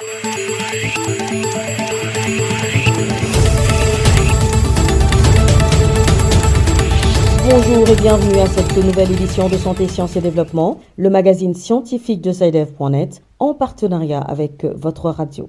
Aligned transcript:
Bonjour 0.00 0.12
et 7.88 7.96
bienvenue 7.96 8.38
à 8.38 8.46
cette 8.46 8.76
nouvelle 8.76 9.10
édition 9.10 9.48
de 9.48 9.56
Santé, 9.56 9.88
Sciences 9.88 10.14
et 10.14 10.20
Développement, 10.20 10.78
le 10.96 11.10
magazine 11.10 11.52
scientifique 11.52 12.20
de 12.20 12.30
SciDev.net 12.30 13.24
en 13.40 13.54
partenariat 13.54 14.20
avec 14.20 14.64
votre 14.64 15.10
radio. 15.10 15.48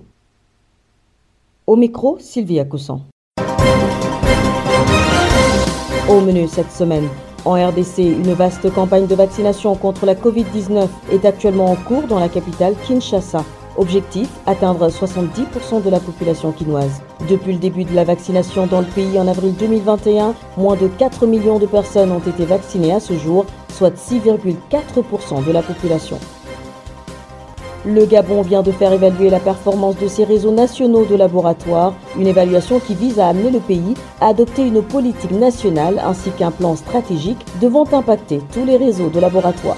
Au 1.67 1.75
micro, 1.75 2.17
Sylvia 2.19 2.65
Coussan. 2.65 3.03
Au 6.09 6.21
menu 6.21 6.47
cette 6.47 6.71
semaine, 6.71 7.07
en 7.45 7.53
RDC, 7.53 7.99
une 7.99 8.33
vaste 8.33 8.73
campagne 8.73 9.05
de 9.05 9.13
vaccination 9.13 9.75
contre 9.75 10.07
la 10.07 10.15
Covid-19 10.15 10.87
est 11.11 11.25
actuellement 11.25 11.65
en 11.65 11.75
cours 11.75 12.07
dans 12.07 12.19
la 12.19 12.29
capitale 12.29 12.73
Kinshasa. 12.87 13.45
Objectif, 13.79 14.27
atteindre 14.45 14.89
70% 14.89 15.81
de 15.81 15.89
la 15.89 16.01
population 16.01 16.51
quinoise. 16.51 17.01
Depuis 17.29 17.53
le 17.53 17.59
début 17.59 17.85
de 17.85 17.95
la 17.95 18.03
vaccination 18.03 18.67
dans 18.67 18.81
le 18.81 18.85
pays 18.85 19.17
en 19.17 19.25
avril 19.25 19.55
2021, 19.57 20.35
moins 20.57 20.75
de 20.75 20.89
4 20.89 21.25
millions 21.25 21.59
de 21.59 21.65
personnes 21.65 22.11
ont 22.11 22.19
été 22.19 22.43
vaccinées 22.43 22.91
à 22.91 22.99
ce 22.99 23.13
jour, 23.13 23.45
soit 23.69 23.95
6,4% 23.95 25.45
de 25.45 25.51
la 25.53 25.61
population. 25.61 26.19
Le 27.85 28.05
Gabon 28.05 28.41
vient 28.41 28.63
de 28.63 28.73
faire 28.73 28.91
évaluer 28.91 29.29
la 29.29 29.39
performance 29.39 29.95
de 29.95 30.09
ses 30.09 30.25
réseaux 30.25 30.51
nationaux 30.51 31.05
de 31.05 31.15
laboratoires, 31.15 31.93
une 32.17 32.27
évaluation 32.27 32.81
qui 32.81 32.95
vise 32.95 33.17
à 33.17 33.29
amener 33.29 33.49
le 33.49 33.61
pays 33.61 33.93
à 34.19 34.27
adopter 34.27 34.67
une 34.67 34.81
politique 34.81 35.31
nationale 35.31 36.01
ainsi 36.05 36.31
qu'un 36.31 36.51
plan 36.51 36.75
stratégique 36.75 37.45
devant 37.61 37.87
impacter 37.93 38.41
tous 38.51 38.65
les 38.65 38.75
réseaux 38.75 39.07
de 39.07 39.21
laboratoires. 39.21 39.77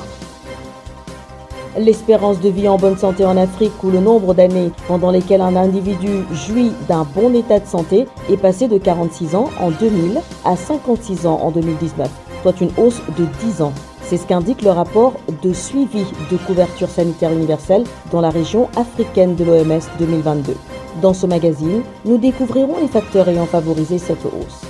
L'espérance 1.78 2.42
de 2.42 2.50
vie 2.50 2.68
en 2.68 2.76
bonne 2.76 2.98
santé 2.98 3.24
en 3.24 3.38
Afrique 3.38 3.82
ou 3.82 3.92
le 3.92 4.00
nombre 4.00 4.34
d'années 4.34 4.72
pendant 4.90 5.10
lesquelles 5.10 5.40
un 5.40 5.56
individu 5.56 6.26
jouit 6.34 6.74
d'un 6.90 7.08
bon 7.16 7.34
état 7.34 7.60
de 7.60 7.66
santé 7.66 8.08
est 8.30 8.36
passé 8.38 8.68
de 8.68 8.78
46 8.78 9.36
ans 9.36 9.50
en 9.58 9.72
2000 9.72 10.20
à 10.44 10.58
56 10.58 11.28
ans 11.28 11.40
en 11.42 11.50
2019, 11.52 12.10
soit 12.42 12.60
une 12.60 12.72
hausse 12.76 13.02
de 13.18 13.26
10 13.46 13.62
ans. 13.62 13.72
C'est 14.02 14.18
ce 14.18 14.28
qu'indique 14.28 14.64
le 14.64 14.72
rapport 14.72 15.14
de 15.42 15.54
suivi 15.54 16.04
de 16.30 16.36
couverture 16.46 16.90
sanitaire 16.90 17.32
universelle 17.32 17.86
dans 18.12 18.20
la 18.20 18.32
région 18.32 18.68
africaine 18.76 19.36
de 19.36 19.46
l'OMS 19.46 19.80
2022. 19.98 20.54
Dans 21.02 21.14
ce 21.14 21.26
magazine, 21.26 21.84
nous 22.04 22.18
découvrirons 22.18 22.76
les 22.82 22.90
facteurs 22.90 23.30
ayant 23.30 23.46
favorisé 23.46 23.98
cette 23.98 24.26
hausse. 24.26 24.62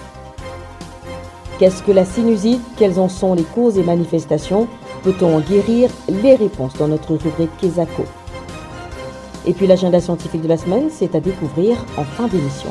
Qu'est-ce 1.58 1.82
que 1.82 1.92
la 1.92 2.06
sinusite? 2.06 2.62
Quelles 2.78 3.00
en 3.00 3.10
sont 3.10 3.34
les 3.34 3.44
causes 3.44 3.80
et 3.80 3.84
manifestations? 3.84 4.68
Peut-on 5.04 5.38
en 5.38 5.40
guérir 5.40 5.90
Les 6.08 6.36
réponses 6.36 6.76
dans 6.78 6.88
notre 6.88 7.16
rubrique 7.16 7.50
Kesako. 7.60 8.04
Et 9.48 9.54
puis 9.54 9.66
l'agenda 9.66 10.00
scientifique 10.00 10.44
de 10.44 10.48
la 10.48 10.58
semaine, 10.58 10.90
c'est 10.92 11.16
à 11.16 11.20
découvrir 11.20 11.84
en 11.98 12.04
fin 12.04 12.28
d'émission. 12.28 12.70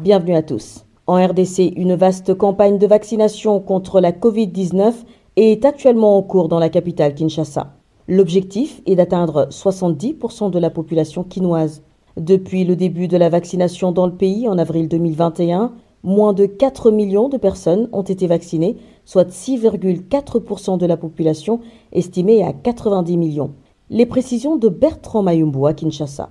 Bienvenue 0.00 0.34
à 0.34 0.42
tous. 0.42 0.86
En 1.06 1.24
RDC, 1.24 1.74
une 1.76 1.94
vaste 1.94 2.34
campagne 2.34 2.78
de 2.78 2.86
vaccination 2.88 3.60
contre 3.60 4.00
la 4.00 4.10
Covid-19 4.10 4.92
est 5.36 5.64
actuellement 5.64 6.18
en 6.18 6.22
cours 6.22 6.48
dans 6.48 6.58
la 6.58 6.68
capitale 6.68 7.14
Kinshasa. 7.14 7.76
L'objectif 8.08 8.82
est 8.86 8.96
d'atteindre 8.96 9.46
70% 9.50 10.50
de 10.50 10.58
la 10.58 10.70
population 10.70 11.22
quinoise. 11.22 11.84
Depuis 12.18 12.64
le 12.64 12.76
début 12.76 13.08
de 13.08 13.16
la 13.16 13.30
vaccination 13.30 13.90
dans 13.90 14.06
le 14.06 14.14
pays 14.14 14.46
en 14.46 14.58
avril 14.58 14.86
2021, 14.88 15.72
moins 16.02 16.34
de 16.34 16.44
4 16.44 16.90
millions 16.90 17.30
de 17.30 17.38
personnes 17.38 17.88
ont 17.92 18.02
été 18.02 18.26
vaccinées, 18.26 18.76
soit 19.06 19.30
6,4% 19.30 20.76
de 20.76 20.86
la 20.86 20.98
population 20.98 21.60
estimée 21.92 22.44
à 22.44 22.52
90 22.52 23.16
millions. 23.16 23.52
Les 23.88 24.06
précisions 24.06 24.56
de 24.56 24.68
Bertrand 24.68 25.22
Mayumbo 25.22 25.66
à 25.66 25.72
Kinshasa. 25.72 26.30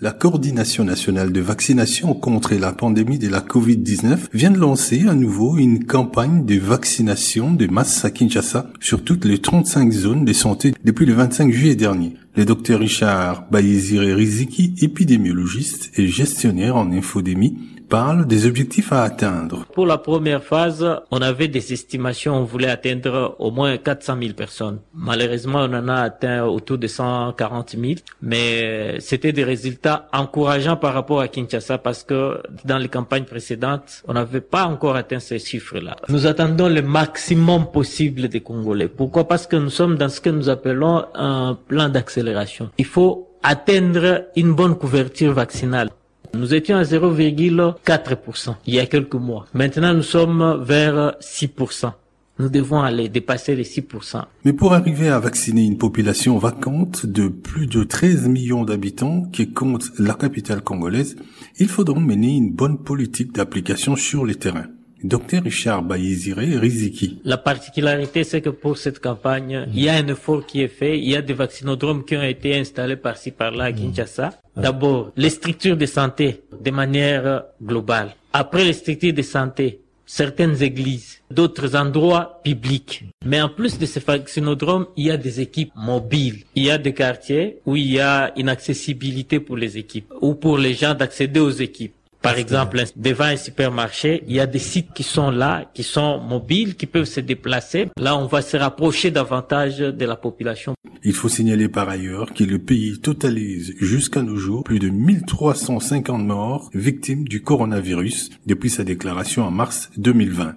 La 0.00 0.12
coordination 0.12 0.84
nationale 0.84 1.32
de 1.32 1.40
vaccination 1.40 2.14
contre 2.14 2.54
la 2.54 2.70
pandémie 2.70 3.18
de 3.18 3.28
la 3.28 3.40
Covid-19 3.40 4.28
vient 4.32 4.52
de 4.52 4.56
lancer 4.56 5.08
à 5.08 5.14
nouveau 5.14 5.58
une 5.58 5.86
campagne 5.86 6.44
de 6.44 6.56
vaccination 6.56 7.52
de 7.52 7.66
masse 7.66 8.04
à 8.04 8.12
Kinshasa 8.12 8.70
sur 8.78 9.02
toutes 9.02 9.24
les 9.24 9.38
35 9.38 9.90
zones 9.90 10.24
de 10.24 10.32
santé 10.32 10.72
depuis 10.84 11.04
le 11.04 11.14
25 11.14 11.50
juillet 11.50 11.74
dernier. 11.74 12.14
Le 12.36 12.44
docteur 12.44 12.78
Richard 12.78 13.48
Bayezire 13.50 14.02
Riziki, 14.02 14.76
épidémiologiste 14.80 15.90
et 15.98 16.06
gestionnaire 16.06 16.76
en 16.76 16.92
infodémie, 16.92 17.58
parle 17.88 18.26
des 18.26 18.46
objectifs 18.46 18.92
à 18.92 19.02
atteindre. 19.02 19.64
Pour 19.74 19.86
la 19.86 19.98
première 19.98 20.42
phase, 20.42 20.86
on 21.10 21.22
avait 21.22 21.48
des 21.48 21.72
estimations, 21.72 22.36
on 22.36 22.44
voulait 22.44 22.70
atteindre 22.70 23.36
au 23.38 23.50
moins 23.50 23.76
400 23.76 24.16
000 24.20 24.34
personnes. 24.34 24.80
Malheureusement, 24.94 25.60
on 25.60 25.72
en 25.74 25.88
a 25.88 25.94
atteint 25.94 26.44
autour 26.44 26.78
de 26.78 26.86
140 26.86 27.70
000, 27.70 27.94
mais 28.22 29.00
c'était 29.00 29.32
des 29.32 29.44
résultats 29.44 30.08
encourageants 30.12 30.76
par 30.76 30.94
rapport 30.94 31.20
à 31.20 31.28
Kinshasa 31.28 31.78
parce 31.78 32.02
que 32.02 32.42
dans 32.64 32.78
les 32.78 32.88
campagnes 32.88 33.24
précédentes, 33.24 34.02
on 34.06 34.12
n'avait 34.12 34.40
pas 34.40 34.64
encore 34.64 34.96
atteint 34.96 35.20
ces 35.20 35.38
chiffres-là. 35.38 35.96
Nous 36.08 36.26
attendons 36.26 36.68
le 36.68 36.82
maximum 36.82 37.70
possible 37.70 38.28
des 38.28 38.40
Congolais. 38.40 38.88
Pourquoi? 38.88 39.26
Parce 39.26 39.46
que 39.46 39.56
nous 39.56 39.70
sommes 39.70 39.96
dans 39.96 40.08
ce 40.08 40.20
que 40.20 40.30
nous 40.30 40.48
appelons 40.48 41.04
un 41.14 41.56
plan 41.66 41.88
d'accélération. 41.88 42.70
Il 42.78 42.84
faut 42.84 43.28
atteindre 43.42 44.26
une 44.36 44.52
bonne 44.52 44.76
couverture 44.76 45.32
vaccinale. 45.32 45.88
Nous 46.34 46.54
étions 46.54 46.76
à 46.76 46.82
0,4% 46.82 48.54
il 48.66 48.74
y 48.74 48.78
a 48.78 48.86
quelques 48.86 49.14
mois. 49.14 49.46
Maintenant, 49.54 49.94
nous 49.94 50.02
sommes 50.02 50.62
vers 50.62 51.14
6%. 51.20 51.92
Nous 52.40 52.48
devons 52.48 52.80
aller 52.80 53.08
dépasser 53.08 53.56
les 53.56 53.64
6%. 53.64 54.22
Mais 54.44 54.52
pour 54.52 54.72
arriver 54.72 55.08
à 55.08 55.18
vacciner 55.18 55.64
une 55.64 55.76
population 55.76 56.38
vacante 56.38 57.04
de 57.04 57.26
plus 57.26 57.66
de 57.66 57.82
13 57.82 58.28
millions 58.28 58.64
d'habitants 58.64 59.22
qui 59.32 59.52
compte 59.52 59.90
la 59.98 60.14
capitale 60.14 60.62
congolaise, 60.62 61.16
il 61.58 61.68
faudra 61.68 61.98
mener 61.98 62.36
une 62.36 62.52
bonne 62.52 62.78
politique 62.78 63.34
d'application 63.34 63.96
sur 63.96 64.24
les 64.24 64.36
terrains. 64.36 64.68
Docteur 65.02 65.42
Richard 65.44 65.82
Bayezire 65.82 66.36
Riziki. 66.36 67.20
La 67.24 67.36
particularité, 67.36 68.24
c'est 68.24 68.40
que 68.40 68.50
pour 68.50 68.78
cette 68.78 68.98
campagne, 68.98 69.66
il 69.72 69.80
y 69.80 69.88
a 69.88 69.94
un 69.94 70.08
effort 70.08 70.44
qui 70.44 70.60
est 70.62 70.68
fait. 70.68 70.98
Il 70.98 71.08
y 71.08 71.16
a 71.16 71.22
des 71.22 71.34
vaccinodromes 71.34 72.04
qui 72.04 72.16
ont 72.16 72.22
été 72.22 72.56
installés 72.56 72.96
par-ci 72.96 73.30
par-là 73.30 73.64
à 73.64 73.72
Kinshasa. 73.72 74.30
D'abord, 74.56 75.12
les 75.16 75.30
structures 75.30 75.76
de 75.76 75.86
santé 75.86 76.42
de 76.60 76.70
manière 76.70 77.44
globale. 77.62 78.10
Après 78.32 78.64
les 78.64 78.72
structures 78.72 79.14
de 79.14 79.22
santé, 79.22 79.80
certaines 80.08 80.60
églises, 80.62 81.20
d'autres 81.30 81.76
endroits 81.76 82.40
publics. 82.42 83.04
Mais 83.24 83.40
en 83.40 83.50
plus 83.50 83.78
de 83.78 83.86
ces 83.86 84.00
vaccinodromes, 84.00 84.86
il 84.96 85.06
y 85.06 85.10
a 85.10 85.16
des 85.16 85.40
équipes 85.40 85.70
mobiles. 85.76 86.44
Il 86.54 86.64
y 86.64 86.70
a 86.70 86.78
des 86.78 86.94
quartiers 86.94 87.58
où 87.66 87.76
il 87.76 87.92
y 87.92 88.00
a 88.00 88.32
une 88.36 88.48
accessibilité 88.48 89.38
pour 89.38 89.56
les 89.56 89.76
équipes 89.76 90.12
ou 90.20 90.34
pour 90.34 90.56
les 90.58 90.74
gens 90.74 90.94
d'accéder 90.94 91.40
aux 91.40 91.50
équipes. 91.50 91.94
Par 92.28 92.36
exemple, 92.36 92.84
devant 92.94 93.24
un 93.24 93.38
supermarché, 93.38 94.22
il 94.26 94.34
y 94.34 94.40
a 94.40 94.46
des 94.46 94.58
sites 94.58 94.92
qui 94.92 95.02
sont 95.02 95.30
là, 95.30 95.64
qui 95.72 95.82
sont 95.82 96.20
mobiles, 96.20 96.76
qui 96.76 96.84
peuvent 96.84 97.06
se 97.06 97.20
déplacer. 97.20 97.88
Là, 97.98 98.18
on 98.18 98.26
va 98.26 98.42
se 98.42 98.58
rapprocher 98.58 99.10
davantage 99.10 99.78
de 99.78 100.04
la 100.04 100.14
population. 100.14 100.74
Il 101.02 101.14
faut 101.14 101.30
signaler 101.30 101.70
par 101.70 101.88
ailleurs 101.88 102.34
que 102.34 102.44
le 102.44 102.58
pays 102.58 103.00
totalise 103.00 103.74
jusqu'à 103.80 104.20
nos 104.20 104.36
jours 104.36 104.62
plus 104.62 104.78
de 104.78 104.90
1350 104.90 106.22
morts 106.22 106.68
victimes 106.74 107.26
du 107.26 107.40
coronavirus 107.40 108.28
depuis 108.44 108.68
sa 108.68 108.84
déclaration 108.84 109.44
en 109.44 109.50
mars 109.50 109.88
2020. 109.96 110.54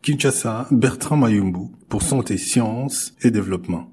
Kinshasa, 0.00 0.68
Bertrand 0.70 1.18
Mayumbu 1.18 1.68
pour 1.90 2.00
Santé, 2.00 2.38
Sciences 2.38 3.12
et 3.20 3.30
Développement. 3.30 3.90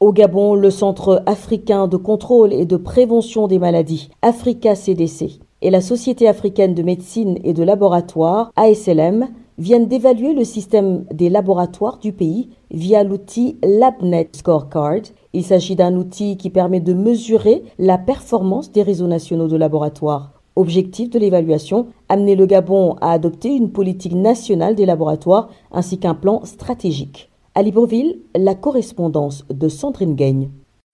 Au 0.00 0.12
Gabon, 0.12 0.54
le 0.54 0.70
Centre 0.70 1.24
africain 1.26 1.88
de 1.88 1.96
contrôle 1.96 2.52
et 2.52 2.66
de 2.66 2.76
prévention 2.76 3.48
des 3.48 3.58
maladies, 3.58 4.10
Africa 4.22 4.76
CDC, 4.76 5.40
et 5.60 5.70
la 5.70 5.80
Société 5.80 6.28
africaine 6.28 6.72
de 6.72 6.84
médecine 6.84 7.36
et 7.42 7.52
de 7.52 7.64
laboratoire, 7.64 8.52
ASLM, 8.54 9.26
viennent 9.58 9.88
d'évaluer 9.88 10.34
le 10.34 10.44
système 10.44 11.04
des 11.12 11.28
laboratoires 11.28 11.98
du 11.98 12.12
pays 12.12 12.48
via 12.70 13.02
l'outil 13.02 13.58
LabNet 13.64 14.28
Scorecard. 14.36 15.10
Il 15.32 15.42
s'agit 15.42 15.74
d'un 15.74 15.96
outil 15.96 16.36
qui 16.36 16.50
permet 16.50 16.78
de 16.78 16.92
mesurer 16.92 17.64
la 17.80 17.98
performance 17.98 18.70
des 18.70 18.82
réseaux 18.82 19.08
nationaux 19.08 19.48
de 19.48 19.56
laboratoires. 19.56 20.30
Objectif 20.54 21.10
de 21.10 21.18
l'évaluation, 21.18 21.88
amener 22.08 22.36
le 22.36 22.46
Gabon 22.46 22.94
à 23.00 23.10
adopter 23.10 23.48
une 23.48 23.72
politique 23.72 24.14
nationale 24.14 24.76
des 24.76 24.86
laboratoires 24.86 25.48
ainsi 25.72 25.98
qu'un 25.98 26.14
plan 26.14 26.44
stratégique. 26.44 27.27
À 27.58 27.62
Libreville, 27.64 28.20
la 28.36 28.54
correspondance 28.54 29.44
de 29.48 29.68
Sandrine 29.68 30.14
Gaigne. 30.14 30.48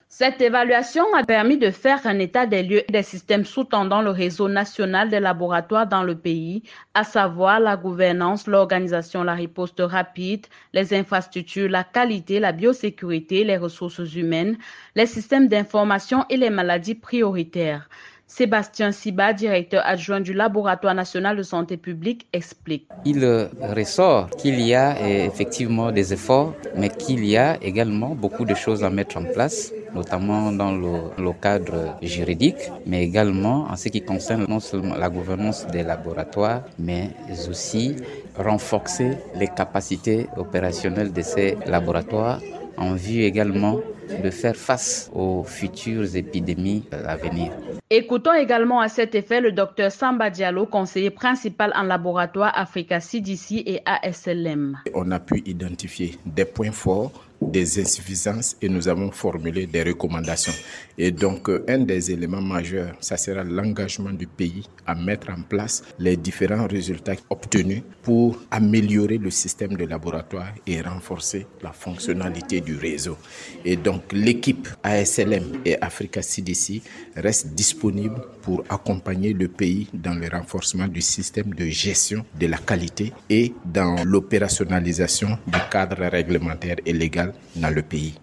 Cette 0.08 0.40
évaluation 0.40 1.04
a 1.14 1.22
permis 1.22 1.58
de 1.58 1.70
faire 1.70 2.00
un 2.06 2.18
état 2.18 2.46
des 2.46 2.62
lieux 2.62 2.84
des 2.88 3.02
systèmes 3.02 3.44
sous-tendant 3.44 4.00
le 4.00 4.08
réseau 4.08 4.48
national 4.48 5.10
des 5.10 5.20
laboratoires 5.20 5.86
dans 5.86 6.02
le 6.02 6.16
pays, 6.16 6.62
à 6.94 7.04
savoir 7.04 7.60
la 7.60 7.76
gouvernance, 7.76 8.46
l'organisation, 8.46 9.24
la 9.24 9.34
riposte 9.34 9.82
rapide, 9.84 10.46
les 10.72 10.94
infrastructures, 10.94 11.68
la 11.68 11.84
qualité, 11.84 12.40
la 12.40 12.52
biosécurité, 12.52 13.44
les 13.44 13.58
ressources 13.58 14.14
humaines, 14.14 14.56
les 14.94 15.04
systèmes 15.04 15.48
d'information 15.48 16.24
et 16.30 16.38
les 16.38 16.48
maladies 16.48 16.94
prioritaires. 16.94 17.90
Sébastien 18.26 18.90
Siba, 18.90 19.32
directeur 19.32 19.82
adjoint 19.86 20.20
du 20.20 20.32
Laboratoire 20.32 20.94
national 20.94 21.36
de 21.36 21.42
santé 21.42 21.76
publique, 21.76 22.26
explique. 22.32 22.88
Il 23.04 23.24
ressort 23.60 24.30
qu'il 24.30 24.60
y 24.60 24.74
a 24.74 24.96
effectivement 25.08 25.92
des 25.92 26.12
efforts, 26.12 26.54
mais 26.76 26.88
qu'il 26.88 27.24
y 27.24 27.36
a 27.36 27.62
également 27.62 28.14
beaucoup 28.14 28.44
de 28.44 28.54
choses 28.54 28.82
à 28.82 28.90
mettre 28.90 29.16
en 29.18 29.24
place 29.24 29.72
notamment 29.94 30.52
dans 30.52 30.72
le, 30.72 31.32
cadre 31.40 31.96
juridique, 32.02 32.70
mais 32.86 33.04
également 33.04 33.66
en 33.70 33.76
ce 33.76 33.88
qui 33.88 34.00
concerne 34.02 34.46
non 34.48 34.60
seulement 34.60 34.96
la 34.96 35.08
gouvernance 35.08 35.66
des 35.68 35.82
laboratoires, 35.82 36.62
mais 36.78 37.10
aussi 37.48 37.96
renforcer 38.36 39.18
les 39.36 39.48
capacités 39.48 40.26
opérationnelles 40.36 41.12
de 41.12 41.22
ces 41.22 41.56
laboratoires 41.66 42.40
en 42.76 42.94
vue 42.94 43.22
également 43.22 43.80
de 44.22 44.30
faire 44.30 44.56
face 44.56 45.10
aux 45.14 45.42
futures 45.44 46.14
épidémies 46.16 46.84
à 46.92 47.16
venir. 47.16 47.52
Écoutons 47.90 48.34
également 48.34 48.80
à 48.80 48.88
cet 48.88 49.14
effet 49.14 49.40
le 49.40 49.52
docteur 49.52 49.90
Samba 49.90 50.30
Diallo, 50.30 50.66
conseiller 50.66 51.10
principal 51.10 51.72
en 51.76 51.82
laboratoire 51.82 52.52
Africa 52.54 53.00
CDC 53.00 53.62
et 53.66 53.80
ASLM. 53.86 54.78
On 54.94 55.10
a 55.10 55.20
pu 55.20 55.42
identifier 55.46 56.18
des 56.26 56.44
points 56.44 56.72
forts 56.72 57.23
des 57.50 57.80
insuffisances 57.80 58.56
et 58.62 58.68
nous 58.68 58.88
avons 58.88 59.10
formulé 59.10 59.66
des 59.66 59.82
recommandations. 59.82 60.52
Et 60.96 61.10
donc, 61.10 61.48
euh, 61.48 61.64
un 61.68 61.78
des 61.78 62.10
éléments 62.12 62.40
majeurs, 62.40 62.94
ça 63.00 63.16
sera 63.16 63.42
l'engagement 63.44 64.10
du 64.10 64.26
pays 64.26 64.68
à 64.86 64.94
mettre 64.94 65.30
en 65.30 65.42
place 65.42 65.82
les 65.98 66.16
différents 66.16 66.66
résultats 66.66 67.14
obtenus 67.30 67.82
pour 68.02 68.38
améliorer 68.50 69.18
le 69.18 69.30
système 69.30 69.76
de 69.76 69.84
laboratoire 69.84 70.52
et 70.66 70.80
renforcer 70.80 71.46
la 71.62 71.72
fonctionnalité 71.72 72.60
du 72.60 72.76
réseau. 72.76 73.16
Et 73.64 73.76
donc, 73.76 74.12
l'équipe 74.12 74.68
ASLM 74.82 75.60
et 75.64 75.80
Africa 75.80 76.22
CDC 76.22 76.82
reste 77.16 77.48
disponible 77.54 78.20
pour 78.42 78.64
accompagner 78.68 79.32
le 79.32 79.48
pays 79.48 79.88
dans 79.92 80.14
le 80.14 80.28
renforcement 80.28 80.88
du 80.88 81.00
système 81.00 81.52
de 81.54 81.66
gestion 81.66 82.24
de 82.38 82.46
la 82.46 82.58
qualité 82.58 83.12
et 83.28 83.52
dans 83.64 84.04
l'opérationnalisation 84.04 85.38
du 85.46 85.58
cadre 85.70 86.04
réglementaire 86.06 86.76
et 86.86 86.92
légal 86.92 87.33
dans 87.56 87.74
le 87.74 87.82
pays. 87.82 88.14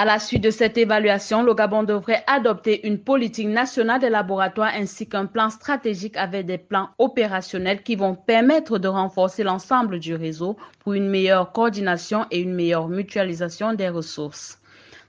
À 0.00 0.04
la 0.04 0.20
suite 0.20 0.44
de 0.44 0.50
cette 0.50 0.78
évaluation, 0.78 1.42
le 1.42 1.54
Gabon 1.54 1.82
devrait 1.82 2.22
adopter 2.28 2.86
une 2.86 2.98
politique 2.98 3.48
nationale 3.48 4.00
des 4.00 4.10
laboratoires 4.10 4.70
ainsi 4.72 5.08
qu'un 5.08 5.26
plan 5.26 5.50
stratégique 5.50 6.16
avec 6.16 6.46
des 6.46 6.56
plans 6.56 6.90
opérationnels 6.98 7.82
qui 7.82 7.96
vont 7.96 8.14
permettre 8.14 8.78
de 8.78 8.86
renforcer 8.86 9.42
l'ensemble 9.42 9.98
du 9.98 10.14
réseau 10.14 10.56
pour 10.84 10.92
une 10.92 11.08
meilleure 11.08 11.50
coordination 11.50 12.26
et 12.30 12.38
une 12.38 12.54
meilleure 12.54 12.86
mutualisation 12.86 13.72
des 13.72 13.88
ressources. 13.88 14.60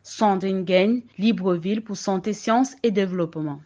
Sandrine 0.01 0.63
Gagne, 0.63 1.01
Libreville 1.19 1.83
pour 1.83 1.95
Santé, 1.95 2.33
Sciences 2.33 2.75
et 2.81 2.89
Développement. 2.89 3.59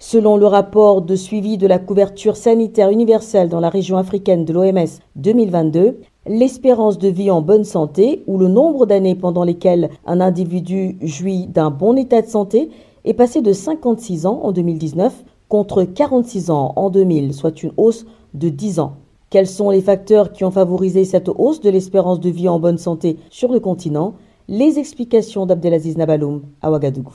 Selon 0.00 0.36
le 0.36 0.46
rapport 0.46 1.02
de 1.02 1.14
suivi 1.14 1.56
de 1.56 1.68
la 1.68 1.78
couverture 1.78 2.36
sanitaire 2.36 2.90
universelle 2.90 3.48
dans 3.48 3.60
la 3.60 3.70
région 3.70 3.96
africaine 3.96 4.44
de 4.44 4.52
l'OMS 4.52 5.00
2022, 5.14 6.00
l'espérance 6.28 6.98
de 6.98 7.08
vie 7.08 7.30
en 7.30 7.42
bonne 7.42 7.64
santé, 7.64 8.22
ou 8.26 8.38
le 8.38 8.48
nombre 8.48 8.86
d'années 8.86 9.14
pendant 9.14 9.44
lesquelles 9.44 9.90
un 10.06 10.20
individu 10.20 10.96
jouit 11.02 11.46
d'un 11.46 11.70
bon 11.70 11.96
état 11.96 12.22
de 12.22 12.28
santé, 12.28 12.70
est 13.04 13.14
passé 13.14 13.40
de 13.40 13.52
56 13.52 14.26
ans 14.26 14.40
en 14.42 14.52
2019 14.52 15.24
contre 15.48 15.84
46 15.84 16.50
ans 16.50 16.72
en 16.76 16.90
2000, 16.90 17.34
soit 17.34 17.62
une 17.62 17.72
hausse 17.76 18.04
de 18.34 18.48
10 18.48 18.80
ans. 18.80 18.96
Quels 19.30 19.46
sont 19.46 19.70
les 19.70 19.82
facteurs 19.82 20.32
qui 20.32 20.44
ont 20.44 20.50
favorisé 20.50 21.04
cette 21.04 21.28
hausse 21.28 21.60
de 21.60 21.70
l'espérance 21.70 22.20
de 22.20 22.30
vie 22.30 22.48
en 22.48 22.58
bonne 22.58 22.78
santé 22.78 23.18
sur 23.30 23.52
le 23.52 23.60
continent? 23.60 24.14
Les 24.48 24.78
explications 24.78 25.46
d'Abdelaziz 25.46 25.96
Nabaloum 25.96 26.42
à 26.62 26.70
Ouagadougou. 26.70 27.14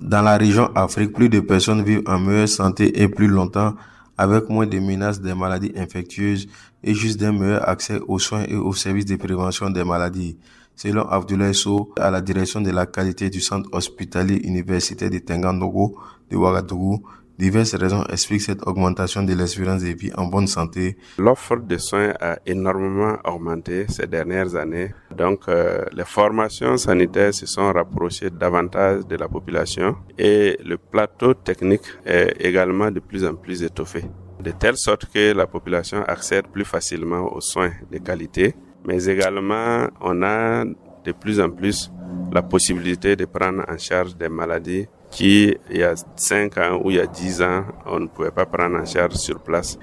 Dans 0.00 0.22
la 0.22 0.36
région 0.36 0.68
Afrique, 0.74 1.12
plus 1.12 1.28
de 1.28 1.40
personnes 1.40 1.82
vivent 1.82 2.02
en 2.06 2.18
meilleure 2.18 2.48
santé 2.48 3.02
et 3.02 3.08
plus 3.08 3.26
longtemps 3.26 3.72
avec 4.20 4.50
moins 4.50 4.66
de 4.66 4.78
menaces 4.78 5.18
des 5.18 5.32
maladies 5.32 5.72
infectieuses 5.76 6.46
et 6.84 6.92
juste 6.92 7.18
d'un 7.18 7.32
meilleur 7.32 7.66
accès 7.66 7.98
aux 8.06 8.18
soins 8.18 8.44
et 8.46 8.54
aux 8.54 8.74
services 8.74 9.06
de 9.06 9.16
prévention 9.16 9.70
des 9.70 9.82
maladies. 9.82 10.36
Selon 10.76 11.08
Abdoulaye 11.08 11.54
Sow, 11.54 11.94
à 11.98 12.10
la 12.10 12.20
direction 12.20 12.60
de 12.60 12.70
la 12.70 12.84
qualité 12.84 13.30
du 13.30 13.40
centre 13.40 13.70
hospitalier 13.72 14.36
universitaire 14.44 15.08
de 15.08 15.20
Tengandogo 15.20 15.96
de 16.30 16.36
Ouagadougou, 16.36 17.02
Diverses 17.40 17.74
raisons 17.74 18.04
expliquent 18.10 18.42
cette 18.42 18.66
augmentation 18.66 19.22
de 19.22 19.32
l'espérance 19.32 19.80
de 19.82 19.88
vie 19.88 20.12
en 20.14 20.26
bonne 20.26 20.46
santé. 20.46 20.98
L'offre 21.16 21.56
de 21.56 21.78
soins 21.78 22.12
a 22.20 22.38
énormément 22.44 23.16
augmenté 23.24 23.86
ces 23.88 24.06
dernières 24.06 24.54
années. 24.56 24.92
Donc, 25.16 25.48
euh, 25.48 25.86
les 25.94 26.04
formations 26.04 26.76
sanitaires 26.76 27.32
se 27.32 27.46
sont 27.46 27.72
rapprochées 27.72 28.28
davantage 28.28 29.06
de 29.06 29.16
la 29.16 29.26
population 29.26 29.96
et 30.18 30.58
le 30.62 30.76
plateau 30.76 31.32
technique 31.32 31.86
est 32.04 32.36
également 32.40 32.90
de 32.90 33.00
plus 33.00 33.24
en 33.24 33.34
plus 33.34 33.62
étoffé. 33.62 34.04
De 34.38 34.50
telle 34.50 34.76
sorte 34.76 35.06
que 35.06 35.32
la 35.32 35.46
population 35.46 36.02
accède 36.06 36.46
plus 36.46 36.66
facilement 36.66 37.34
aux 37.34 37.40
soins 37.40 37.72
de 37.90 37.96
qualité, 37.96 38.54
mais 38.86 39.02
également 39.06 39.86
on 40.02 40.22
a 40.22 40.66
de 40.66 41.12
plus 41.12 41.40
en 41.40 41.48
plus 41.48 41.90
la 42.32 42.42
possibilité 42.42 43.16
de 43.16 43.24
prendre 43.24 43.64
en 43.66 43.78
charge 43.78 44.14
des 44.14 44.28
maladies 44.28 44.86
qui, 45.10 45.56
il 45.70 45.76
y 45.76 45.82
a 45.82 45.94
5 46.16 46.58
ans 46.58 46.80
ou 46.82 46.90
il 46.90 46.96
y 46.96 47.00
a 47.00 47.06
10 47.06 47.42
ans, 47.42 47.64
on 47.86 48.00
ne 48.00 48.06
pouvait 48.06 48.30
pas 48.30 48.46
prendre 48.46 48.76
en 48.78 48.84
charge 48.84 49.14
sur 49.14 49.40
place. 49.40 49.78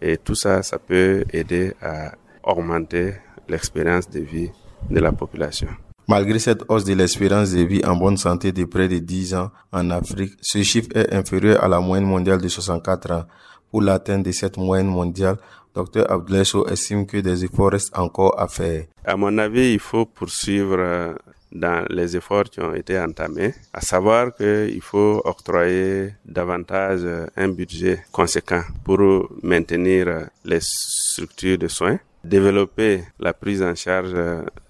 Et 0.00 0.16
tout 0.16 0.34
ça, 0.34 0.62
ça 0.62 0.78
peut 0.78 1.24
aider 1.32 1.74
à 1.82 2.12
augmenter 2.42 3.14
l'expérience 3.48 4.08
de 4.08 4.20
vie 4.20 4.50
de 4.88 5.00
la 5.00 5.12
population. 5.12 5.68
Malgré 6.08 6.38
cette 6.38 6.64
hausse 6.68 6.84
de 6.84 6.94
l'espérance 6.94 7.52
de 7.52 7.62
vie 7.62 7.84
en 7.84 7.94
bonne 7.94 8.16
santé 8.16 8.50
de 8.50 8.64
près 8.64 8.88
de 8.88 8.98
10 8.98 9.34
ans 9.34 9.50
en 9.72 9.90
Afrique, 9.90 10.32
ce 10.40 10.62
chiffre 10.62 10.88
est 10.94 11.14
inférieur 11.14 11.62
à 11.62 11.68
la 11.68 11.80
moyenne 11.80 12.06
mondiale 12.06 12.40
de 12.40 12.48
64 12.48 13.12
ans. 13.12 13.24
Pour 13.70 13.82
l'atteinte 13.82 14.24
de 14.24 14.32
cette 14.32 14.56
moyenne 14.56 14.88
mondiale, 14.88 15.36
Dr 15.74 16.10
Abdoulaye 16.10 16.42
estime 16.68 17.06
que 17.06 17.18
des 17.18 17.44
efforts 17.44 17.70
restent 17.70 17.96
encore 17.96 18.34
à 18.40 18.48
faire. 18.48 18.86
À 19.04 19.16
mon 19.16 19.38
avis, 19.38 19.74
il 19.74 19.78
faut 19.78 20.04
poursuivre 20.04 21.14
dans 21.52 21.84
les 21.90 22.16
efforts 22.16 22.44
qui 22.44 22.60
ont 22.60 22.74
été 22.74 22.98
entamés, 22.98 23.54
à 23.72 23.80
savoir 23.80 24.34
qu'il 24.34 24.80
faut 24.82 25.20
octroyer 25.24 26.14
davantage 26.24 27.00
un 27.36 27.48
budget 27.48 28.04
conséquent 28.12 28.62
pour 28.84 28.98
maintenir 29.42 30.28
les 30.44 30.60
structures 30.60 31.58
de 31.58 31.68
soins, 31.68 31.98
développer 32.22 33.04
la 33.18 33.32
prise 33.32 33.62
en 33.62 33.74
charge 33.74 34.14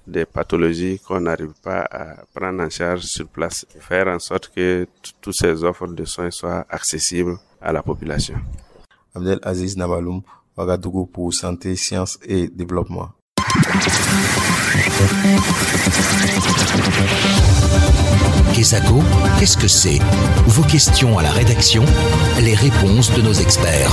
des 0.06 0.24
pathologies 0.24 0.98
qu'on 1.06 1.20
n'arrive 1.20 1.52
pas 1.62 1.86
à 1.90 2.16
prendre 2.34 2.62
en 2.62 2.70
charge 2.70 3.02
sur 3.02 3.28
place, 3.28 3.66
faire 3.78 4.08
en 4.08 4.18
sorte 4.18 4.50
que 4.54 4.86
toutes 5.20 5.34
ces 5.34 5.62
offres 5.64 5.86
de 5.88 6.04
soins 6.04 6.30
soient 6.30 6.66
accessibles 6.68 7.36
à 7.60 7.72
la 7.72 7.82
population. 7.82 8.36
Abdel 9.14 9.38
Aziz 9.42 9.76
Nabaloum, 9.76 10.22
Ouagadougou 10.56 11.06
pour 11.06 11.32
Santé, 11.32 11.76
Sciences 11.76 12.18
et 12.24 12.48
Développement. 12.48 13.10
Kesako, 18.54 19.00
qu'est-ce 19.38 19.56
que 19.56 19.68
c'est 19.68 19.98
Vos 20.46 20.62
questions 20.62 21.18
à 21.18 21.22
la 21.22 21.30
rédaction, 21.30 21.82
les 22.42 22.54
réponses 22.54 23.12
de 23.14 23.22
nos 23.22 23.32
experts. 23.32 23.90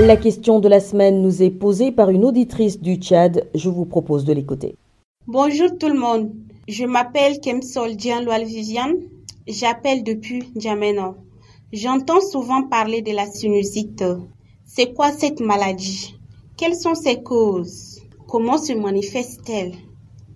La 0.00 0.16
question 0.16 0.60
de 0.60 0.68
la 0.68 0.80
semaine 0.80 1.22
nous 1.22 1.42
est 1.42 1.50
posée 1.50 1.90
par 1.90 2.10
une 2.10 2.24
auditrice 2.24 2.80
du 2.80 2.96
Tchad. 2.96 3.48
Je 3.54 3.68
vous 3.68 3.84
propose 3.84 4.24
de 4.24 4.32
l'écouter. 4.32 4.76
Bonjour 5.26 5.76
tout 5.78 5.88
le 5.88 5.98
monde. 5.98 6.30
Je 6.68 6.84
m'appelle 6.84 7.40
Kemsol 7.40 7.96
Loal 8.24 8.44
Viviane. 8.44 8.96
J'appelle 9.46 10.04
depuis 10.04 10.52
Djamena. 10.54 11.14
J'entends 11.72 12.20
souvent 12.20 12.62
parler 12.62 13.02
de 13.02 13.12
la 13.12 13.26
sinusite. 13.26 14.04
C'est 14.66 14.92
quoi 14.94 15.12
cette 15.12 15.40
maladie? 15.40 16.14
Quelles 16.56 16.76
sont 16.76 16.94
ses 16.94 17.22
causes? 17.22 18.00
Comment 18.28 18.58
se 18.58 18.74
manifeste-t-elle? 18.74 19.72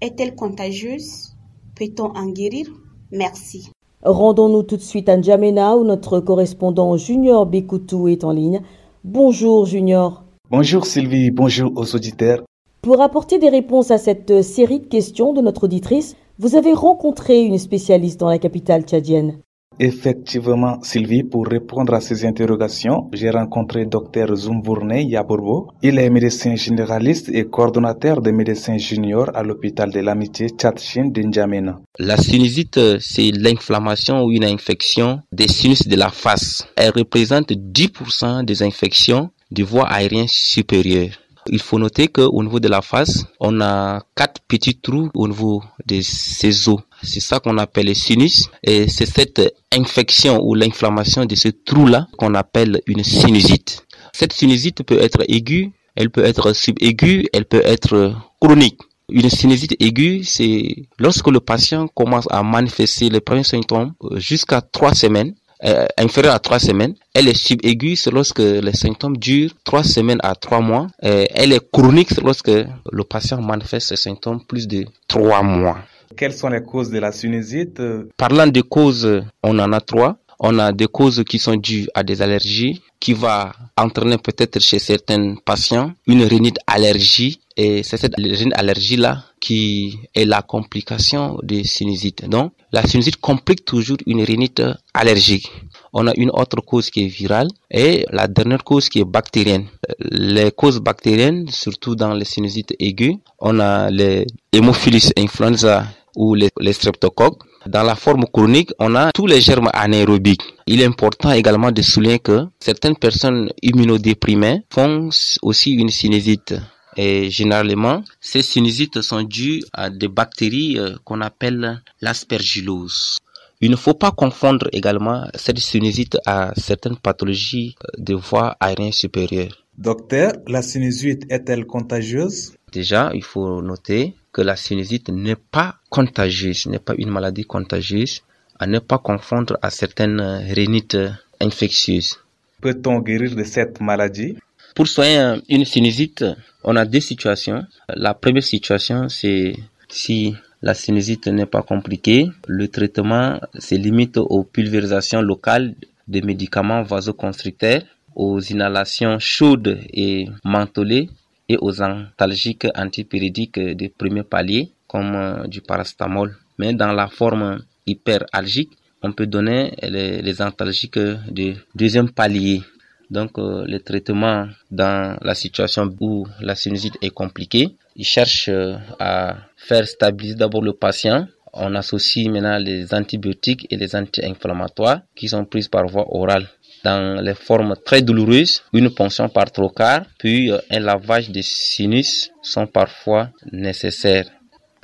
Est-elle 0.03 0.35
contagieuse? 0.35 1.37
Peut-on 1.77 2.07
en 2.17 2.27
guérir? 2.27 2.67
Merci. 3.13 3.71
Rendons-nous 4.03 4.65
tout 4.65 4.77
de 4.77 4.83
suite 4.83 5.09
à 5.09 5.17
N'Djamena 5.17 5.77
où 5.77 5.85
notre 5.85 6.19
correspondant 6.19 6.97
Junior 6.97 7.47
Bekoutou 7.47 8.09
est 8.09 8.25
en 8.25 8.33
ligne. 8.33 8.63
Bonjour 9.05 9.65
Junior. 9.65 10.25
Bonjour 10.51 10.87
Sylvie, 10.87 11.31
bonjour 11.31 11.71
aux 11.77 11.95
auditeurs. 11.95 12.43
Pour 12.83 13.01
apporter 13.01 13.39
des 13.39 13.49
réponses 13.49 13.93
à 13.93 13.99
cette 13.99 14.43
série 14.43 14.81
de 14.81 14.87
questions 14.87 15.35
de 15.35 15.41
notre 15.41 15.65
auditrice, 15.65 16.17
vous 16.41 16.57
avez 16.57 16.73
rencontré 16.73 17.45
une 17.45 17.59
spécialiste 17.59 18.19
dans 18.19 18.29
la 18.29 18.41
capitale 18.41 18.83
tchadienne. 18.83 19.39
Effectivement, 19.85 20.81
Sylvie, 20.85 21.25
pour 21.25 21.45
répondre 21.49 21.93
à 21.93 22.01
ces 22.01 22.25
interrogations, 22.25 23.11
j'ai 23.13 23.31
rencontré 23.31 23.85
Dr 23.85 24.37
Zumbourne 24.37 24.95
Yaborbo. 24.95 25.73
Il 25.83 25.99
est 25.99 26.09
médecin 26.09 26.55
généraliste 26.55 27.31
et 27.31 27.47
coordonnateur 27.47 28.23
des 28.23 28.31
médecins 28.31 28.79
juniors 28.79 29.31
à 29.35 29.43
l'hôpital 29.43 29.91
de 29.91 29.99
l'amitié 29.99 30.51
Tchatchin 30.51 31.07
d'Injamena. 31.07 31.81
La 31.99 32.17
sinusite, 32.17 33.01
c'est 33.01 33.33
l'inflammation 33.33 34.23
ou 34.23 34.31
une 34.31 34.45
infection 34.45 35.19
des 35.33 35.49
sinus 35.49 35.89
de 35.89 35.97
la 35.97 36.11
face. 36.11 36.65
Elle 36.77 36.93
représente 36.95 37.51
10% 37.51 38.45
des 38.45 38.63
infections 38.63 39.31
du 39.51 39.65
voie 39.65 39.89
aérien 39.89 40.27
supérieur. 40.29 41.09
Il 41.49 41.61
faut 41.61 41.81
noter 41.81 42.07
qu'au 42.07 42.41
niveau 42.41 42.61
de 42.61 42.69
la 42.69 42.83
face, 42.83 43.25
on 43.41 43.61
a 43.61 44.01
quatre 44.15 44.41
petits 44.47 44.77
trous 44.77 45.11
au 45.13 45.27
niveau 45.27 45.61
de 45.85 46.01
ces 46.01 46.69
os. 46.69 46.79
C'est 47.03 47.21
ça 47.21 47.41
qu'on 47.41 47.59
appelle 47.59 47.87
le 47.87 47.95
sinus. 47.95 48.49
Et 48.63 48.89
c'est 48.89 49.07
cette 49.07 49.41
infection 49.73 50.41
ou 50.43 50.55
l'inflammation 50.55 51.25
de 51.25 51.35
ce 51.35 51.49
trou-là 51.49 52.07
qu'on 52.17 52.35
appelle 52.35 52.81
une 52.87 53.03
sinusite. 53.05 53.85
Cette 54.13 54.33
sinusite 54.33 54.83
peut 54.83 55.01
être 55.01 55.23
aiguë, 55.29 55.73
elle 55.97 56.11
peut 56.11 56.25
être 56.25 56.53
subaiguë, 56.53 57.29
elle 57.33 57.45
peut 57.45 57.63
être 57.65 58.15
chronique. 58.41 58.79
Une 59.09 59.29
sinusite 59.29 59.75
aiguë, 59.81 60.25
c'est 60.25 60.77
lorsque 60.99 61.29
le 61.29 61.41
patient 61.41 61.89
commence 61.89 62.27
à 62.31 62.43
manifester 62.43 63.09
les 63.11 63.21
premiers 63.21 63.45
symptômes 63.45 63.93
euh, 64.05 64.19
jusqu'à 64.19 64.61
trois 64.61 64.95
semaines, 64.95 65.35
euh, 65.65 65.87
inférieure 65.99 66.35
à 66.35 66.39
trois 66.39 66.59
semaines. 66.59 66.95
Elle 67.15 67.29
est 67.29 67.37
subaiguë, 67.37 67.97
c'est 67.97 68.11
lorsque 68.11 68.39
les 68.39 68.73
symptômes 68.73 69.17
durent 69.17 69.53
trois 69.65 69.85
semaines 69.85 70.21
à 70.23 70.35
trois 70.35 70.61
mois. 70.61 70.87
Elle 71.01 71.53
est 71.53 71.71
chronique, 71.71 72.11
c'est 72.11 72.23
lorsque 72.23 72.49
le 72.49 73.05
patient 73.05 73.41
manifeste 73.43 73.89
ses 73.89 73.97
symptômes 73.97 74.45
plus 74.45 74.67
de 74.67 74.87
trois 75.09 75.43
mois. 75.43 75.79
Quelles 76.17 76.33
sont 76.35 76.49
les 76.49 76.63
causes 76.63 76.91
de 76.91 76.99
la 76.99 77.13
sinusite? 77.13 77.81
Parlant 78.17 78.47
de 78.47 78.61
causes, 78.61 79.23
on 79.43 79.59
en 79.59 79.73
a 79.73 79.81
trois. 79.81 80.19
On 80.45 80.59
a 80.59 80.73
des 80.73 80.89
causes 80.89 81.23
qui 81.29 81.39
sont 81.39 81.55
dues 81.55 81.87
à 81.95 82.03
des 82.03 82.21
allergies, 82.21 82.83
qui 82.99 83.13
va 83.13 83.53
entraîner 83.77 84.19
peut-être 84.19 84.59
chez 84.61 84.81
certains 84.81 85.37
patients 85.45 85.93
une 86.09 86.25
rhinite 86.25 86.59
allergie. 86.67 87.39
Et 87.57 87.85
c'est 87.85 87.97
cette 87.97 88.17
rhinite 88.17 88.53
allergie-là 88.57 89.23
qui 89.39 89.99
est 90.15 90.25
la 90.25 90.43
complication 90.43 91.39
des 91.45 91.63
sinusites. 91.63 92.29
Donc, 92.29 92.53
la 92.73 92.83
sinusite 92.85 93.19
complique 93.19 93.65
toujours 93.65 93.99
une 94.07 94.23
rhinite 94.23 94.63
allergique. 94.95 95.49
On 95.93 96.09
a 96.09 96.13
une 96.17 96.31
autre 96.31 96.61
cause 96.61 96.91
qui 96.91 97.05
est 97.05 97.09
virale 97.09 97.49
et 97.71 98.05
la 98.11 98.27
dernière 98.27 98.65
cause 98.65 98.89
qui 98.89 98.99
est 99.01 99.05
bactérienne. 99.05 99.67
Les 100.01 100.51
causes 100.51 100.81
bactériennes, 100.81 101.49
surtout 101.51 101.95
dans 101.95 102.15
les 102.15 102.25
sinusites 102.25 102.75
aiguës, 102.81 103.17
on 103.39 103.61
a 103.61 103.91
les 103.91 104.27
Haemophilus 104.53 105.13
influenza 105.17 105.87
ou 106.17 106.35
les, 106.35 106.51
les 106.61 106.73
streptocoques 106.73 107.43
dans 107.67 107.83
la 107.83 107.95
forme 107.95 108.25
chronique, 108.33 108.71
on 108.79 108.95
a 108.95 109.13
tous 109.13 109.27
les 109.27 109.41
germes 109.41 109.71
anaérobiques. 109.73 110.43
Il 110.67 110.81
est 110.81 110.85
important 110.85 111.33
également 111.33 111.71
de 111.71 111.83
souligner 111.83 112.19
que 112.19 112.47
certaines 112.61 112.97
personnes 112.97 113.51
immunodéprimées 113.63 114.63
font 114.73 115.11
aussi 115.43 115.73
une 115.73 115.91
sinusite. 115.91 116.55
Et 116.97 117.31
généralement, 117.31 118.05
ces 118.21 118.43
sinusites 118.43 119.01
sont 119.01 119.23
dues 119.23 119.63
à 119.73 119.89
des 119.89 120.09
bactéries 120.09 120.79
euh, 120.79 120.97
qu'on 121.05 121.23
appelle 121.23 121.83
l'aspergillose. 122.03 123.19
Il 123.63 123.71
ne 123.71 123.77
faut 123.77 123.95
pas 123.95 124.11
confondre 124.11 124.69
également 124.73 125.27
cette 125.35 125.59
sinusite 125.59 126.19
à 126.27 126.53
certaines 126.57 126.97
pathologies 126.97 127.77
euh, 127.85 128.03
de 128.03 128.15
voie 128.15 128.57
aérienne 128.61 128.93
supérieure. 128.93 129.65
Docteur, 129.79 130.33
la 130.47 130.61
sinusite 130.61 131.23
est-elle 131.31 131.65
contagieuse? 131.65 132.53
Déjà, 132.73 133.11
il 133.15 133.23
faut 133.23 133.63
noter 133.63 134.15
que 134.33 134.43
la 134.43 134.57
sinusite 134.57 135.11
n'est 135.11 135.37
pas 135.37 135.77
contagieuse, 135.91 136.67
n'est 136.67 136.79
pas 136.79 136.95
une 136.97 137.11
maladie 137.11 137.45
contagieuse, 137.45 138.23
à 138.59 138.67
ne 138.67 138.79
pas 138.79 138.99
confondre 138.99 139.59
à 139.63 139.71
certaines 139.71 140.21
rhinites 140.21 140.97
infectieuses. 141.41 142.19
Peut-on 142.61 143.01
guérir 143.01 143.35
de 143.35 143.45
cette 143.45 143.81
maladie? 143.81 144.37
Pour 144.75 144.89
soigner 144.89 145.41
une 145.49 145.65
sinusite, 145.65 146.25
on 146.65 146.77
a 146.77 146.85
deux 146.85 147.01
situations. 147.01 147.67
La 147.89 148.15
première 148.15 148.45
situation, 148.45 149.09
c'est 149.09 149.53
si 149.89 150.35
la 150.63 150.75
sinusite 150.75 151.27
n'est 151.27 151.47
pas 151.47 151.63
compliquée, 151.63 152.29
le 152.47 152.69
traitement 152.69 153.39
se 153.59 153.75
limite 153.75 154.17
aux 154.17 154.45
pulvérisations 154.45 155.21
locales 155.21 155.75
des 156.09 156.23
médicaments 156.23 156.83
vasoconstricteurs 156.83 157.83
aux 158.15 158.41
inhalations 158.41 159.19
chaudes 159.19 159.79
et 159.93 160.29
mentholées 160.45 161.11
et 161.49 161.57
aux 161.61 161.83
antalgiques 161.83 162.67
antipyridiques 162.75 163.59
de 163.59 163.89
premier 163.89 164.23
palier 164.23 164.73
comme 164.87 165.15
euh, 165.15 165.47
du 165.47 165.61
paracétamol. 165.61 166.37
Mais 166.59 166.75
dans 166.75 166.93
la 166.93 167.09
forme 167.09 167.63
hyperalgique, 167.87 168.73
on 169.03 169.13
peut 169.13 169.27
donner 169.27 169.75
les, 169.83 170.23
les 170.23 170.43
antalgiques 170.43 170.99
de 170.99 171.55
deuxième 171.75 172.11
palier. 172.11 172.63
Donc 173.11 173.39
euh, 173.39 173.65
le 173.67 173.81
traitement 173.81 174.49
dans 174.71 175.19
la 175.21 175.35
situation 175.35 175.95
où 176.01 176.27
la 176.41 176.55
sinusite 176.55 176.97
est 177.03 177.11
compliquée, 177.11 177.77
il 177.97 178.05
cherche 178.05 178.49
euh, 178.49 178.77
à 178.99 179.37
faire 179.57 179.87
stabiliser 179.87 180.37
d'abord 180.37 180.63
le 180.63 180.73
patient. 180.73 181.27
On 181.53 181.75
associe 181.75 182.29
maintenant 182.29 182.59
les 182.59 182.95
antibiotiques 182.95 183.67
et 183.71 183.77
les 183.77 183.95
anti-inflammatoires 183.95 185.01
qui 185.15 185.29
sont 185.29 185.45
prises 185.45 185.69
par 185.69 185.87
voie 185.87 186.07
orale 186.15 186.49
dans 186.85 187.21
les 187.23 187.35
formes 187.35 187.75
très 187.85 188.03
douloureuses, 188.03 188.63
une 188.73 188.91
ponction 188.91 189.29
par 189.29 189.51
trocar, 189.51 190.03
puis 190.19 190.51
euh, 190.51 190.59
un 190.71 190.81
lavage 190.81 191.31
de 191.31 191.41
sinus 191.43 192.31
sont 192.43 192.67
parfois 192.67 193.29
nécessaires. 193.53 194.29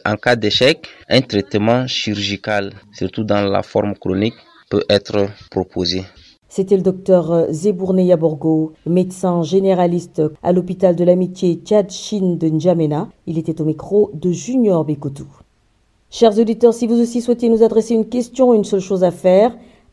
En 0.05 0.17
cas 0.17 0.37
d'échec, 0.37 0.87
un 1.09 1.21
traitement 1.21 1.87
chirurgical, 1.87 2.73
surtout 2.93 3.25
dans 3.25 3.43
la 3.43 3.63
forme 3.63 3.95
chronique, 3.95 4.35
peut 4.71 4.85
être 4.89 5.27
proposé. 5.51 6.05
C'était 6.49 6.77
le 6.77 6.83
docteur 6.83 7.31
euh, 7.31 7.47
Zebourne 7.53 8.01
Yaborgo, 8.01 8.73
médecin 8.87 9.43
généraliste 9.43 10.23
à 10.43 10.53
l'hôpital 10.53 10.97
de 10.97 11.05
l'amitié 11.05 11.61
Tchad 11.63 11.91
Chin 11.91 12.37
de 12.41 12.49
N'Djamena. 12.49 13.09
Il 13.27 13.39
était 13.39 13.61
au 13.61 13.65
micro 13.65 14.11
de 14.15 14.33
Junior 14.33 14.85
Bekotou. 14.85 15.29
Chers 16.11 16.39
auditeurs, 16.39 16.73
si 16.73 16.87
vous 16.87 16.99
aussi 16.99 17.21
souhaitez 17.21 17.51
nous 17.51 17.63
adresser 17.63 17.93
une 17.93 18.09
question, 18.09 18.55
une 18.55 18.65
seule 18.65 18.81
chose 18.81 19.05
à 19.05 19.11
faire, 19.11 19.55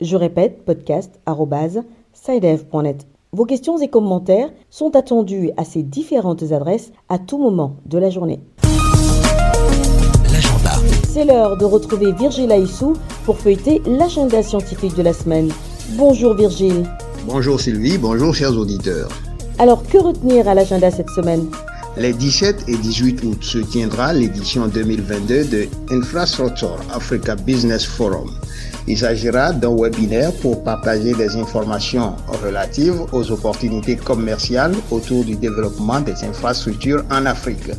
Je 0.00 0.16
répète, 0.16 0.64
podcast.sidev.net. 0.64 3.06
Vos 3.32 3.46
questions 3.46 3.78
et 3.78 3.88
commentaires 3.88 4.52
sont 4.70 4.94
attendus 4.94 5.50
à 5.56 5.64
ces 5.64 5.82
différentes 5.82 6.52
adresses 6.52 6.92
à 7.08 7.18
tout 7.18 7.36
moment 7.36 7.74
de 7.84 7.98
la 7.98 8.08
journée. 8.08 8.38
L'agenda. 10.32 10.70
C'est 11.08 11.24
l'heure 11.24 11.56
de 11.56 11.64
retrouver 11.64 12.12
Virgile 12.12 12.52
Aissou 12.52 12.92
pour 13.24 13.38
feuilleter 13.38 13.82
l'agenda 13.86 14.44
scientifique 14.44 14.94
de 14.94 15.02
la 15.02 15.12
semaine. 15.12 15.50
Bonjour 15.96 16.34
Virgile. 16.34 16.88
Bonjour 17.26 17.60
Sylvie, 17.60 17.98
bonjour 17.98 18.32
chers 18.32 18.56
auditeurs. 18.56 19.08
Alors 19.58 19.82
que 19.82 19.98
retenir 19.98 20.46
à 20.46 20.54
l'agenda 20.54 20.92
cette 20.92 21.10
semaine? 21.10 21.50
Les 21.96 22.12
17 22.12 22.68
et 22.68 22.76
18 22.76 23.24
août 23.24 23.42
se 23.42 23.58
tiendra 23.58 24.12
l'édition 24.12 24.68
2022 24.68 25.44
de 25.46 25.66
Infrastructure 25.90 26.78
Africa 26.92 27.34
Business 27.34 27.84
Forum. 27.84 28.30
Il 28.90 28.96
s'agira 28.96 29.52
d'un 29.52 29.76
webinaire 29.76 30.32
pour 30.32 30.64
partager 30.64 31.12
des 31.12 31.36
informations 31.36 32.16
relatives 32.42 33.02
aux 33.12 33.30
opportunités 33.30 33.96
commerciales 33.96 34.74
autour 34.90 35.24
du 35.24 35.36
développement 35.36 36.00
des 36.00 36.24
infrastructures 36.24 37.04
en 37.10 37.26
Afrique. 37.26 37.70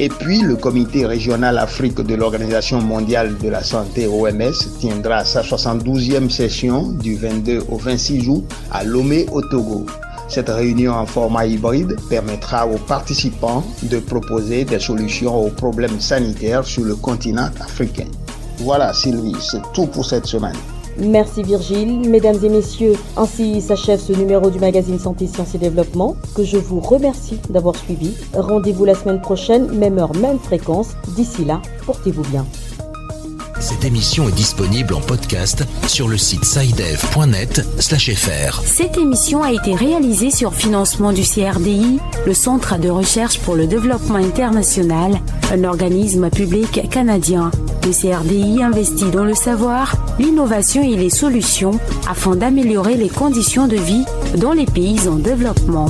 Et 0.01 0.09
puis, 0.09 0.43
le 0.43 0.55
comité 0.55 1.05
régional 1.07 1.59
Afrique 1.59 2.01
de 2.01 2.15
l'Organisation 2.15 2.81
mondiale 2.81 3.37
de 3.37 3.49
la 3.49 3.65
santé 3.65 4.07
OMS 4.07 4.79
tiendra 4.79 5.25
sa 5.25 5.43
72e 5.43 6.31
session 6.31 6.93
du 6.93 7.17
22 7.17 7.65
au 7.69 7.77
26 7.79 8.29
août 8.29 8.45
à 8.71 8.85
Lomé 8.85 9.27
au 9.33 9.43
Togo. 9.43 9.87
Cette 10.29 10.51
réunion 10.51 10.93
en 10.93 11.05
format 11.05 11.47
hybride 11.47 11.97
permettra 12.09 12.69
aux 12.69 12.79
participants 12.79 13.65
de 13.83 13.99
proposer 13.99 14.65
des 14.65 14.79
solutions 14.79 15.35
aux 15.35 15.51
problèmes 15.51 15.99
sanitaires 15.99 16.65
sur 16.65 16.85
le 16.85 16.95
continent 16.95 17.51
africain. 17.61 18.07
Voilà 18.59 18.93
Sylvie, 18.93 19.37
c'est 19.41 19.63
tout 19.75 19.87
pour 19.87 20.05
cette 20.05 20.27
semaine. 20.27 20.78
Merci 20.99 21.43
Virgile. 21.43 22.09
Mesdames 22.09 22.39
et 22.43 22.49
messieurs, 22.49 22.95
ainsi 23.17 23.61
s'achève 23.61 24.01
ce 24.01 24.13
numéro 24.13 24.51
du 24.51 24.59
magazine 24.59 24.99
Santé, 24.99 25.27
Sciences 25.27 25.55
et 25.55 25.59
Développement 25.59 26.17
que 26.35 26.45
je 26.45 26.57
vous 26.57 26.81
remercie 26.81 27.39
d'avoir 27.51 27.77
suivi. 27.77 28.13
Rendez-vous 28.35 28.85
la 28.85 28.95
semaine 28.95 29.21
prochaine, 29.21 29.71
même 29.73 29.99
heure, 29.99 30.15
même 30.17 30.39
fréquence. 30.39 30.89
D'ici 31.17 31.45
là, 31.45 31.61
portez-vous 31.87 32.25
bien. 32.31 32.47
Cette 33.61 33.85
émission 33.85 34.29
est 34.29 34.33
disponible 34.33 34.95
en 34.95 35.01
podcast 35.01 35.65
sur 35.89 36.07
le 36.07 36.17
site 36.17 36.45
sidev.net/fr. 36.45 38.63
Cette 38.65 38.97
émission 38.97 39.43
a 39.43 39.53
été 39.53 39.75
réalisée 39.75 40.31
sur 40.31 40.55
financement 40.55 41.13
du 41.13 41.23
CRDI, 41.23 41.99
le 42.25 42.35
Centre 42.35 42.79
de 42.79 42.89
recherche 42.89 43.41
pour 43.41 43.57
le 43.57 43.67
développement 43.67 44.15
international, 44.15 45.21
un 45.53 45.65
organisme 45.65 46.31
public 46.31 46.89
canadien. 46.89 47.51
Le 47.85 47.93
CRDI 47.93 48.63
investit 48.63 49.11
dans 49.11 49.25
le 49.25 49.35
savoir, 49.35 49.95
l'innovation 50.19 50.83
et 50.83 50.97
les 50.97 51.11
solutions 51.11 51.79
afin 52.09 52.37
d'améliorer 52.37 52.97
les 52.97 53.09
conditions 53.09 53.67
de 53.67 53.77
vie 53.77 54.05
dans 54.37 54.53
les 54.53 54.67
pays 54.67 55.09
en 55.09 55.17
développement. 55.17 55.89